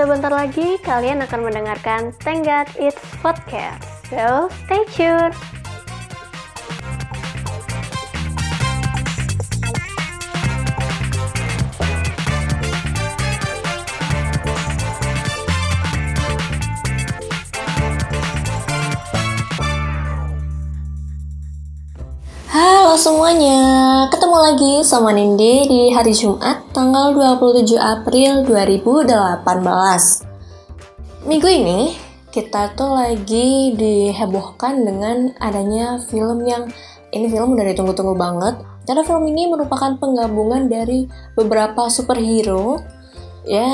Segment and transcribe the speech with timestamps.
[0.00, 3.84] sebentar lagi kalian akan mendengarkan Tenggat It's Podcast.
[4.08, 5.59] So, stay tuned.
[22.90, 23.62] Halo semuanya,
[24.10, 29.46] ketemu lagi sama Nindi di hari Jumat tanggal 27 April 2018
[31.22, 31.94] Minggu ini
[32.34, 36.66] kita tuh lagi dihebohkan dengan adanya film yang
[37.14, 38.58] ini film udah ditunggu-tunggu banget.
[38.82, 41.06] Karena film ini merupakan penggabungan dari
[41.38, 42.82] beberapa superhero.
[43.46, 43.70] Ya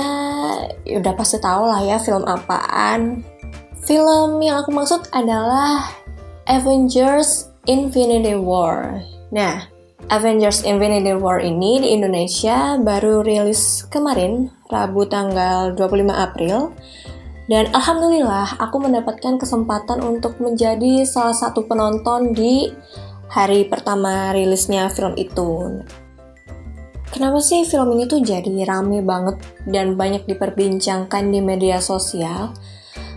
[0.93, 3.25] udah pasti tau lah ya film apaan.
[3.81, 5.89] Film yang aku maksud adalah
[6.45, 9.03] Avengers Infinity War.
[9.35, 9.67] Nah,
[10.07, 16.71] Avengers Infinity War ini di Indonesia baru rilis kemarin, Rabu tanggal 25 April.
[17.51, 22.71] Dan alhamdulillah aku mendapatkan kesempatan untuk menjadi salah satu penonton di
[23.31, 25.83] hari pertama rilisnya film itu.
[27.11, 32.55] Kenapa sih film ini tuh jadi rame banget dan banyak diperbincangkan di media sosial?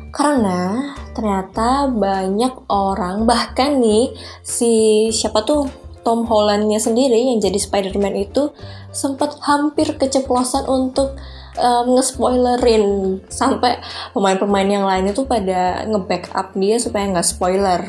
[0.09, 4.09] Karena ternyata banyak orang bahkan nih
[4.41, 5.69] si siapa tuh
[6.01, 8.49] Tom Hollandnya sendiri yang jadi Spider-Man itu
[8.89, 11.13] sempat hampir keceplosan untuk
[11.59, 13.77] um, nge-spoilerin sampai
[14.15, 17.81] pemain-pemain yang lain itu pada nge-backup dia supaya nggak spoiler.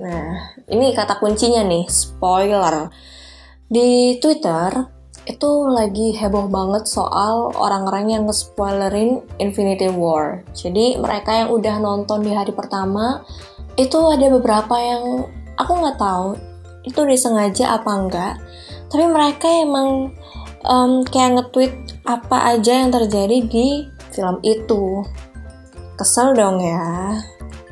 [0.00, 2.88] Nah, ini kata kuncinya nih, spoiler.
[3.68, 10.40] Di Twitter, itu lagi heboh banget soal orang-orang yang nge-spoilerin Infinity War.
[10.56, 13.20] Jadi mereka yang udah nonton di hari pertama
[13.76, 15.28] itu ada beberapa yang
[15.60, 16.36] aku nggak tahu
[16.88, 18.34] itu disengaja apa enggak.
[18.88, 20.16] Tapi mereka emang
[20.64, 21.72] um, kayak nge-tweet
[22.08, 25.04] apa aja yang terjadi di film itu.
[26.00, 27.12] Kesel dong ya.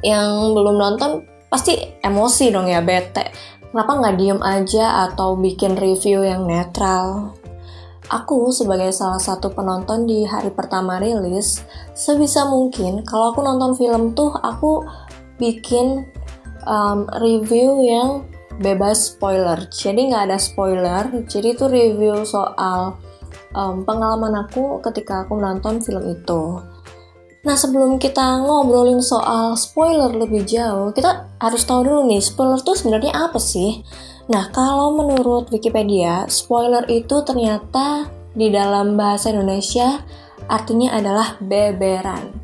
[0.05, 1.11] Yang belum nonton
[1.49, 3.33] pasti emosi dong ya bete.
[3.69, 7.37] Kenapa nggak diem aja atau bikin review yang netral?
[8.09, 11.61] Aku sebagai salah satu penonton di hari pertama rilis,
[11.93, 14.81] sebisa mungkin kalau aku nonton film tuh aku
[15.37, 16.09] bikin
[16.65, 18.25] um, review yang
[18.65, 19.69] bebas spoiler.
[19.69, 21.05] Jadi nggak ada spoiler.
[21.29, 22.97] Jadi itu review soal
[23.53, 26.65] um, pengalaman aku ketika aku nonton film itu.
[27.45, 32.75] Nah sebelum kita ngobrolin soal spoiler lebih jauh, kita harus tahu dulu nih spoiler tuh
[32.75, 33.85] sebenarnya apa sih?
[34.29, 40.05] Nah, kalau menurut Wikipedia, spoiler itu ternyata di dalam bahasa Indonesia
[40.53, 42.37] artinya adalah beberan.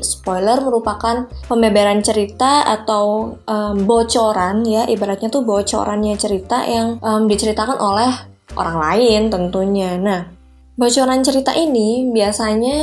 [0.00, 7.76] Spoiler merupakan pembeberan cerita atau um, bocoran ya, ibaratnya tuh bocorannya cerita yang um, diceritakan
[7.76, 8.08] oleh
[8.56, 10.00] orang lain tentunya.
[10.00, 10.24] Nah,
[10.72, 12.80] bocoran cerita ini biasanya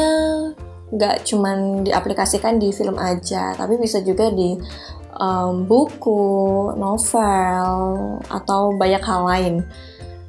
[0.93, 4.53] nggak cuman diaplikasikan di film aja, tapi bisa juga di
[5.17, 7.73] um, buku, novel,
[8.29, 9.55] atau banyak hal lain.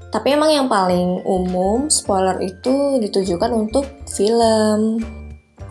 [0.09, 5.05] Tapi emang yang paling umum, spoiler itu ditujukan untuk film.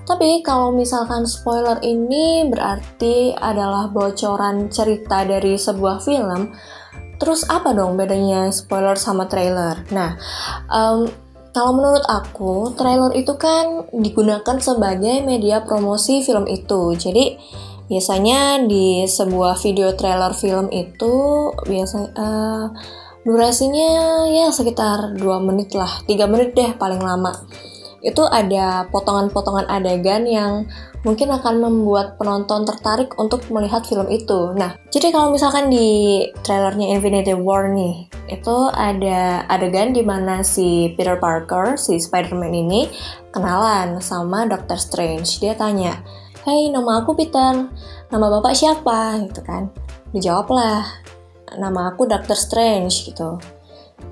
[0.08, 6.54] Tapi kalau misalkan spoiler ini berarti adalah bocoran cerita dari sebuah film,
[7.18, 9.84] terus apa dong bedanya spoiler sama trailer?
[9.92, 10.16] Nah,
[10.70, 11.10] um,
[11.52, 16.94] kalau menurut aku, trailer itu kan digunakan sebagai media promosi film itu.
[16.94, 17.34] Jadi,
[17.88, 21.16] Biasanya di sebuah video trailer film itu
[21.64, 22.66] biasanya uh,
[23.24, 27.32] durasinya ya sekitar 2 menit lah, 3 menit deh paling lama.
[28.04, 30.68] Itu ada potongan-potongan adegan yang
[31.08, 34.52] mungkin akan membuat penonton tertarik untuk melihat film itu.
[34.56, 40.92] Nah, jadi kalau misalkan di trailernya Infinity War nih, itu ada adegan di mana si
[41.00, 42.92] Peter Parker, si Spider-Man ini
[43.32, 45.40] kenalan sama Doctor Strange.
[45.40, 46.04] Dia tanya,
[46.48, 47.68] Hai, nama aku Peter.
[48.08, 49.20] Nama bapak siapa?
[49.20, 49.68] Gitu kan.
[50.16, 50.80] Dijawablah,
[51.60, 53.36] nama aku Doctor Strange gitu.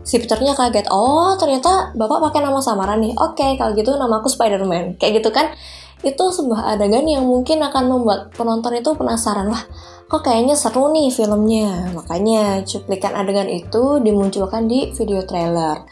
[0.04, 3.16] Si Peternya kaget, oh ternyata bapak pakai nama samaran nih.
[3.16, 5.00] Oke, kalau gitu nama aku Spider-Man.
[5.00, 5.56] Kayak gitu kan.
[6.04, 9.48] Itu sebuah adegan yang mungkin akan membuat penonton itu penasaran.
[9.48, 9.64] Wah,
[10.12, 11.88] kok kayaknya seru nih filmnya.
[11.96, 15.88] Makanya cuplikan adegan itu dimunculkan di video trailer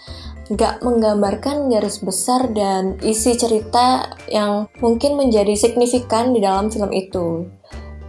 [0.52, 7.48] nggak menggambarkan garis besar dan isi cerita yang mungkin menjadi signifikan di dalam film itu.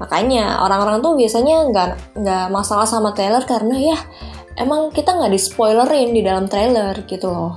[0.02, 3.98] Makanya orang-orang tuh biasanya nggak nggak masalah sama trailer karena ya
[4.58, 7.54] emang kita nggak di spoilerin di dalam trailer gitu loh.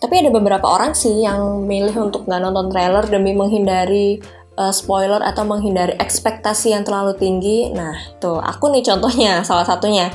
[0.00, 4.16] Tapi ada beberapa orang sih yang milih untuk nggak nonton trailer demi menghindari
[4.56, 7.68] uh, spoiler atau menghindari ekspektasi yang terlalu tinggi.
[7.76, 10.08] Nah, tuh aku nih contohnya salah satunya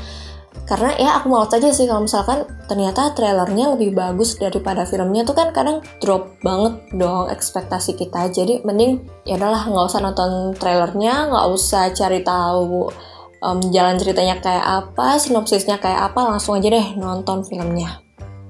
[0.65, 5.37] karena ya aku malas aja sih kalau misalkan ternyata trailernya lebih bagus daripada filmnya tuh
[5.37, 8.33] kan kadang drop banget dong ekspektasi kita.
[8.33, 12.89] Jadi mending ya udahlah nggak usah nonton trailernya nggak usah cari tahu
[13.45, 18.01] um, jalan ceritanya kayak apa sinopsisnya kayak apa langsung aja deh nonton filmnya.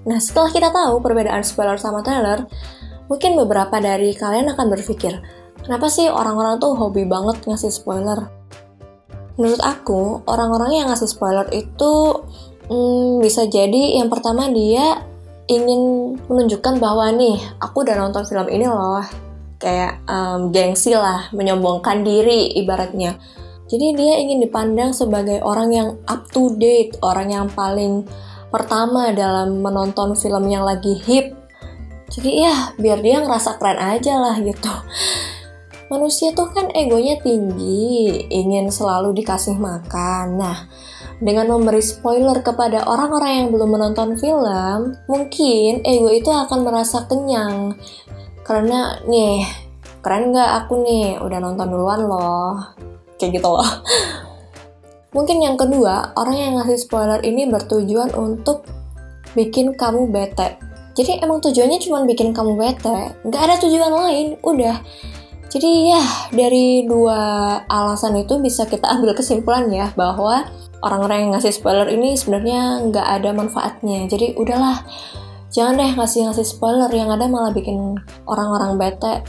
[0.07, 2.47] Nah setelah kita tahu perbedaan spoiler sama trailer
[3.11, 5.13] mungkin beberapa dari kalian akan berpikir
[5.61, 8.44] kenapa sih orang-orang tuh hobi banget ngasih spoiler
[9.35, 12.23] menurut aku orang-orang yang ngasih spoiler itu
[12.71, 15.03] hmm, bisa jadi yang pertama dia
[15.45, 19.05] ingin menunjukkan bahwa nih aku udah nonton film ini loh.
[19.55, 23.17] Kayak um, gengsi lah menyombongkan diri ibaratnya.
[23.65, 28.05] Jadi dia ingin dipandang sebagai orang yang up to date orang yang paling
[28.55, 31.35] pertama dalam menonton film yang lagi hip
[32.07, 34.71] jadi ya biar dia ngerasa keren aja lah gitu
[35.87, 40.41] manusia tuh kan egonya tinggi, ingin selalu dikasih makan.
[40.41, 40.65] Nah,
[41.21, 47.77] dengan memberi spoiler kepada orang-orang yang belum menonton film, mungkin ego itu akan merasa kenyang.
[48.41, 49.45] Karena nih,
[50.01, 52.75] keren nggak aku nih, udah nonton duluan loh.
[53.15, 53.65] Kayak gitu loh.
[55.15, 58.67] Mungkin yang kedua, orang yang ngasih spoiler ini bertujuan untuk
[59.31, 60.59] bikin kamu bete.
[60.95, 64.75] Jadi emang tujuannya cuma bikin kamu bete, nggak ada tujuan lain, udah
[65.49, 66.03] jadi ya
[66.33, 67.19] dari dua
[67.69, 70.49] alasan itu bisa kita ambil kesimpulan ya bahwa
[70.83, 74.05] orang-orang yang ngasih spoiler ini sebenarnya nggak ada manfaatnya.
[74.09, 74.83] Jadi udahlah
[75.53, 77.95] jangan deh ngasih-ngasih spoiler yang ada malah bikin
[78.27, 79.23] orang-orang bete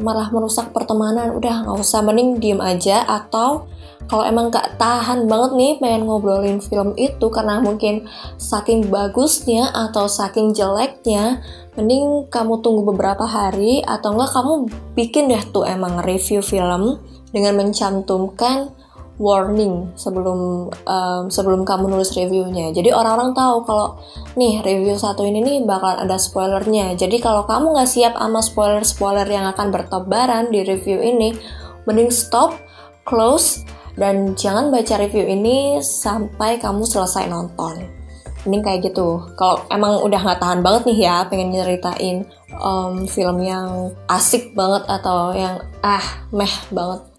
[0.00, 1.36] malah merusak pertemanan.
[1.36, 3.04] Udah nggak usah mending diem aja.
[3.06, 3.70] Atau
[4.08, 8.10] kalau emang gak tahan banget nih pengen ngobrolin film itu karena mungkin
[8.40, 11.38] saking bagusnya atau saking jeleknya
[11.78, 14.52] mending kamu tunggu beberapa hari atau enggak kamu
[14.98, 16.98] bikin deh tuh emang review film
[17.30, 18.74] dengan mencantumkan
[19.20, 22.72] warning sebelum um, sebelum kamu nulis reviewnya.
[22.72, 24.00] Jadi orang-orang tahu kalau
[24.40, 26.96] nih review satu ini nih bakalan ada spoilernya.
[26.96, 31.36] Jadi kalau kamu nggak siap sama spoiler-spoiler yang akan bertebaran di review ini,
[31.84, 32.56] mending stop,
[33.04, 33.60] close,
[34.00, 38.00] dan jangan baca review ini sampai kamu selesai nonton
[38.48, 42.24] mending kayak gitu kalau emang udah nggak tahan banget nih ya pengen nyeritain
[42.56, 47.09] um, film yang asik banget atau yang ah meh banget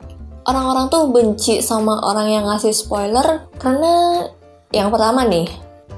[0.46, 4.26] orang-orang tuh benci sama orang yang ngasih spoiler karena
[4.74, 5.50] yang pertama nih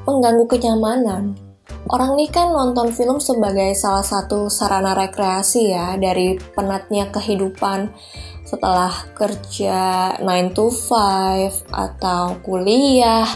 [0.04, 1.38] mengganggu kenyamanan
[1.84, 7.92] Orang ini kan nonton film sebagai salah satu sarana rekreasi ya dari penatnya kehidupan
[8.48, 13.28] setelah kerja 9 to 5 atau kuliah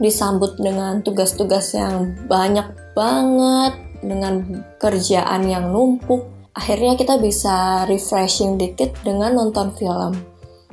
[0.00, 2.64] disambut dengan tugas-tugas yang banyak
[2.96, 6.32] banget, dengan kerjaan yang numpuk.
[6.56, 10.31] Akhirnya kita bisa refreshing dikit dengan nonton film.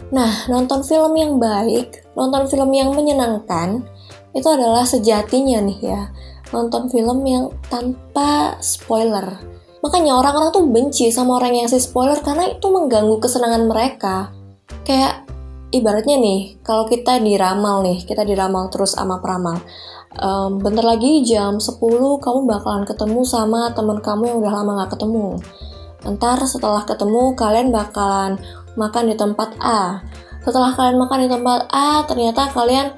[0.10, 3.86] Nah, nonton film yang baik, nonton film yang menyenangkan,
[4.34, 6.02] itu adalah sejatinya nih ya,
[6.50, 9.38] nonton film yang tanpa spoiler.
[9.80, 14.34] Makanya orang-orang tuh benci sama orang yang ngasih spoiler karena itu mengganggu kesenangan mereka.
[14.84, 15.30] Kayak
[15.70, 19.62] ibaratnya nih, kalau kita diramal nih, kita diramal terus sama peramal.
[20.20, 21.78] Um, bentar lagi jam 10
[22.18, 25.38] kamu bakalan ketemu sama teman kamu yang udah lama gak ketemu.
[26.02, 28.42] Ntar setelah ketemu kalian bakalan
[28.80, 30.00] makan di tempat A.
[30.40, 32.96] Setelah kalian makan di tempat A, ternyata kalian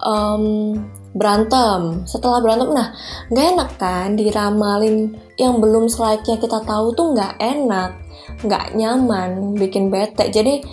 [0.00, 0.72] um,
[1.12, 2.08] berantem.
[2.08, 2.96] Setelah berantem, nah
[3.28, 7.92] nggak enak kan diramalin yang belum selayaknya kita tahu tuh nggak enak,
[8.40, 10.32] nggak nyaman, bikin bete.
[10.32, 10.64] Jadi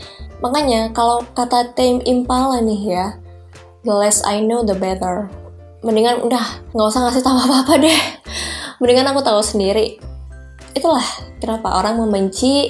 [0.44, 3.06] Makanya kalau kata Tame Impala nih ya,
[3.88, 5.32] the less I know the better.
[5.86, 8.00] Mendingan udah nggak usah ngasih tahu apa-apa deh.
[8.82, 9.98] Mendingan aku tahu sendiri.
[10.76, 11.06] Itulah
[11.40, 12.68] kenapa orang membenci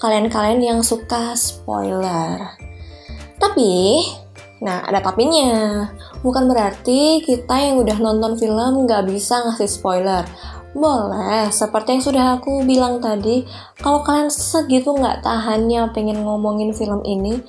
[0.00, 2.56] kalian-kalian yang suka spoiler.
[3.36, 4.04] Tapi,
[4.64, 5.86] nah ada tapinya.
[6.24, 10.24] Bukan berarti kita yang udah nonton film nggak bisa ngasih spoiler.
[10.76, 13.48] Boleh, seperti yang sudah aku bilang tadi,
[13.80, 17.40] kalau kalian segitu nggak tahannya pengen ngomongin film ini,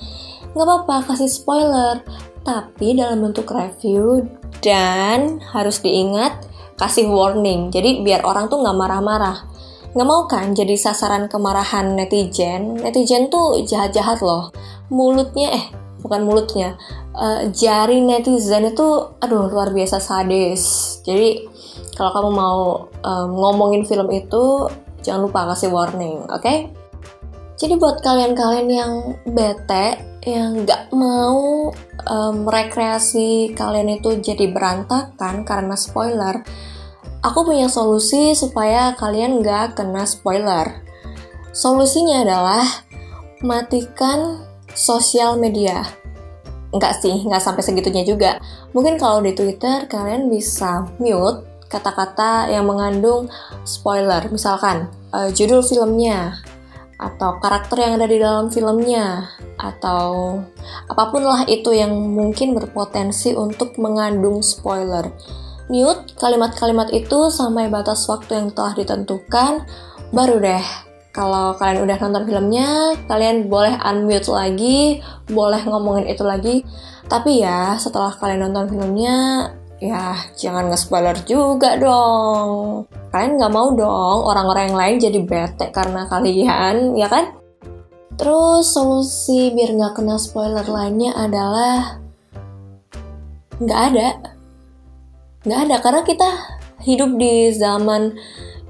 [0.56, 2.00] nggak apa-apa kasih spoiler,
[2.40, 4.24] tapi dalam bentuk review
[4.64, 6.48] dan harus diingat
[6.80, 9.44] kasih warning, jadi biar orang tuh nggak marah-marah.
[9.92, 12.80] Nggak mau kan jadi sasaran kemarahan netizen?
[12.80, 14.52] Netizen tuh jahat-jahat loh.
[14.92, 15.64] Mulutnya, eh
[16.00, 16.76] bukan mulutnya,
[17.12, 18.86] uh, jari netizen itu
[19.20, 20.96] aduh luar biasa sadis.
[21.04, 21.44] Jadi
[21.98, 22.60] kalau kamu mau
[23.02, 24.70] um, ngomongin film itu
[25.02, 26.70] jangan lupa kasih warning oke okay?
[27.58, 28.92] jadi buat kalian-kalian yang
[29.26, 31.70] bete yang nggak mau
[32.06, 36.42] um, rekreasi kalian itu jadi berantakan karena spoiler
[37.24, 40.82] aku punya solusi supaya kalian nggak kena spoiler
[41.50, 42.66] solusinya adalah
[43.42, 44.42] matikan
[44.74, 45.86] sosial media
[46.68, 48.36] Enggak sih, nggak sampai segitunya juga.
[48.76, 53.32] Mungkin kalau di Twitter kalian bisa mute kata-kata yang mengandung
[53.64, 54.28] spoiler.
[54.28, 56.36] Misalkan uh, judul filmnya,
[57.00, 60.36] atau karakter yang ada di dalam filmnya, atau
[60.92, 65.08] apa pun lah itu yang mungkin berpotensi untuk mengandung spoiler.
[65.68, 69.68] Mute kalimat-kalimat itu sampai batas waktu yang telah ditentukan,
[70.12, 70.64] baru deh
[71.18, 76.62] kalau kalian udah nonton filmnya, kalian boleh unmute lagi, boleh ngomongin itu lagi.
[77.10, 79.50] Tapi ya, setelah kalian nonton filmnya,
[79.82, 82.86] ya jangan nge-spoiler juga dong.
[83.10, 87.34] Kalian nggak mau dong orang-orang yang lain jadi bete karena kalian, ya kan?
[88.14, 91.98] Terus solusi biar nggak kena spoiler lainnya adalah
[93.58, 94.37] nggak ada.
[95.48, 96.28] Nggak ada, karena kita
[96.84, 98.12] hidup di zaman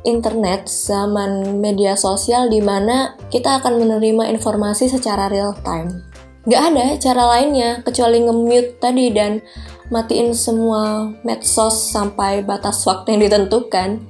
[0.06, 6.06] internet, zaman media sosial di mana kita akan menerima informasi secara real time.
[6.47, 9.42] Gak ada cara lainnya kecuali nge-mute tadi dan
[9.90, 14.06] matiin semua medsos sampai batas waktu yang ditentukan.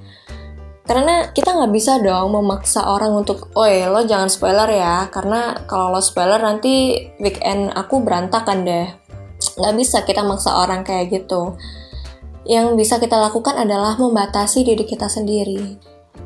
[0.84, 5.96] Karena kita nggak bisa dong memaksa orang untuk, oi lo jangan spoiler ya, karena kalau
[5.96, 8.87] lo spoiler nanti weekend aku berantakan deh.
[9.56, 11.56] Nggak bisa kita maksa orang kayak gitu
[12.48, 15.76] yang bisa kita lakukan adalah membatasi diri kita sendiri.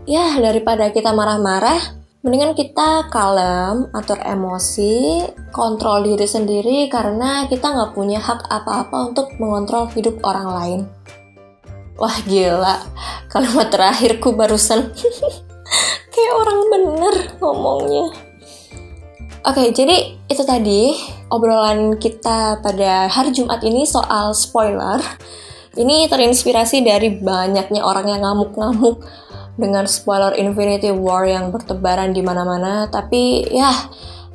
[0.06, 7.92] Ya, daripada kita marah-marah, mendingan kita kalem, atur emosi, kontrol diri sendiri karena kita nggak
[7.98, 10.80] punya hak apa-apa untuk mengontrol hidup orang lain.
[11.98, 12.86] Wah gila,
[13.26, 14.94] kalimat terakhirku barusan
[16.14, 18.06] kayak orang bener ngomongnya.
[19.42, 20.94] Oke, jadi itu tadi
[21.26, 25.02] obrolan kita pada hari Jumat ini soal spoiler.
[25.72, 29.00] Ini terinspirasi dari banyaknya orang yang ngamuk-ngamuk
[29.56, 33.72] dengan spoiler Infinity War yang bertebaran di mana-mana, tapi ya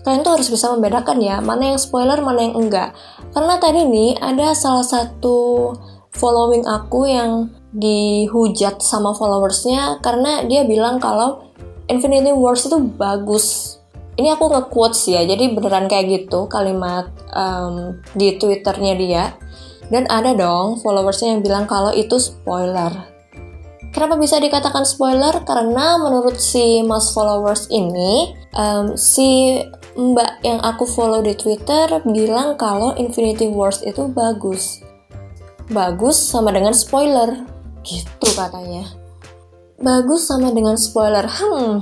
[0.02, 2.98] kalian tuh harus bisa membedakan ya, mana yang spoiler, mana yang enggak.
[3.38, 5.74] Karena tadi nih ada salah satu
[6.18, 11.46] following aku yang dihujat sama followersnya karena dia bilang kalau
[11.86, 13.78] Infinity Wars itu bagus.
[14.18, 19.24] Ini aku nge-quotes ya, jadi beneran kayak gitu kalimat um, di twitternya dia.
[19.88, 23.18] Dan ada dong followersnya yang bilang kalau itu spoiler.
[23.96, 25.42] Kenapa bisa dikatakan spoiler?
[25.48, 29.58] Karena menurut si mas followers ini, um, si
[29.98, 34.86] mbak yang aku follow di Twitter bilang kalau Infinity Wars itu bagus.
[35.74, 37.42] Bagus sama dengan spoiler,
[37.82, 38.86] gitu katanya.
[39.82, 41.26] Bagus sama dengan spoiler.
[41.26, 41.82] Hmm,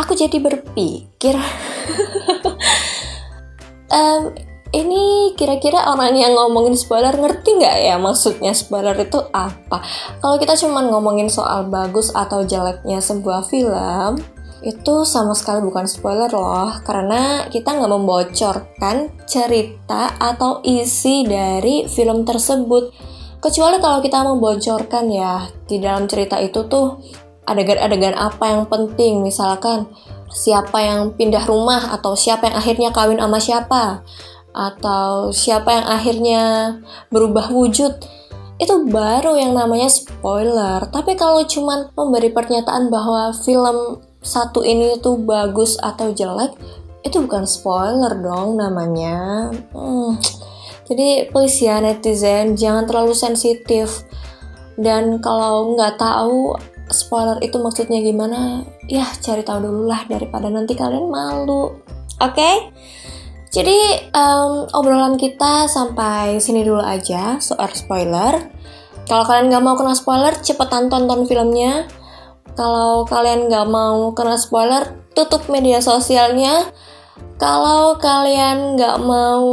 [0.00, 1.36] aku jadi berpikir.
[3.92, 4.32] um,
[4.78, 9.82] ini kira-kira orang yang ngomongin spoiler ngerti nggak ya maksudnya spoiler itu apa?
[10.22, 14.22] Kalau kita cuma ngomongin soal bagus atau jeleknya sebuah film,
[14.62, 22.26] itu sama sekali bukan spoiler loh, karena kita nggak membocorkan cerita atau isi dari film
[22.26, 22.90] tersebut.
[23.38, 26.98] Kecuali kalau kita membocorkan ya, di dalam cerita itu tuh
[27.46, 29.86] adegan-adegan apa yang penting, misalkan
[30.28, 33.82] siapa yang pindah rumah atau siapa yang akhirnya kawin sama siapa
[34.58, 36.42] atau siapa yang akhirnya
[37.14, 37.94] berubah wujud
[38.58, 40.82] itu baru yang namanya spoiler.
[40.90, 46.58] Tapi kalau cuman memberi pernyataan bahwa film satu ini tuh bagus atau jelek,
[47.06, 49.48] itu bukan spoiler dong namanya.
[49.70, 50.18] Hmm.
[50.90, 54.02] Jadi please ya netizen jangan terlalu sensitif.
[54.74, 56.58] Dan kalau nggak tahu
[56.90, 61.78] spoiler itu maksudnya gimana, ya cari tahu dulu lah daripada nanti kalian malu.
[62.18, 62.34] Oke?
[62.34, 62.54] Okay?
[63.48, 68.36] Jadi um, obrolan kita sampai sini dulu aja soal spoiler.
[69.08, 71.88] Kalau kalian nggak mau kena spoiler, cepetan tonton filmnya.
[72.52, 74.84] Kalau kalian nggak mau kena spoiler,
[75.16, 76.68] tutup media sosialnya.
[77.38, 79.46] Kalau kalian nggak mau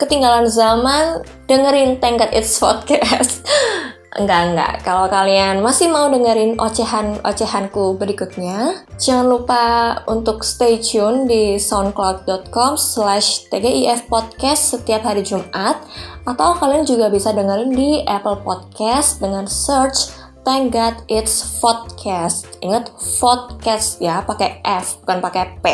[0.00, 3.44] ketinggalan zaman, dengerin Tengkat It's Podcast.
[4.14, 4.74] Enggak, enggak.
[4.86, 9.62] Kalau kalian masih mau dengerin ocehan-ocehanku berikutnya, jangan lupa
[10.06, 15.82] untuk stay tune di soundcloud.com slash tgif podcast setiap hari Jumat,
[16.30, 20.14] atau kalian juga bisa dengerin di Apple Podcast dengan search
[20.46, 22.46] Thank God It's Podcast.
[22.62, 25.66] Ingat, podcast ya, pakai F, bukan pakai P.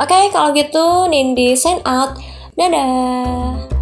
[0.00, 2.18] Oke, okay, kalau gitu Nindi sign out.
[2.58, 3.79] Dadah!